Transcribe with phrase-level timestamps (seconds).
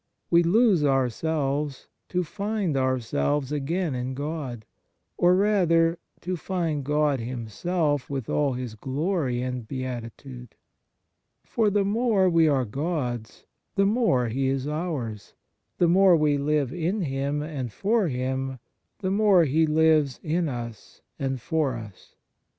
[0.31, 4.65] We lose ourselves to find ourselves again in God,
[5.15, 10.01] or, rather, to find God Himself with all His glory and beati 80 ON THE
[10.01, 10.49] SUBLIME UNION WITH GOD tude.
[11.51, 13.45] For the more we are God s,
[13.75, 15.33] the more He is ours;
[15.77, 18.57] the more we live in Him and for Him,
[19.01, 22.15] the more He lives in us and for us.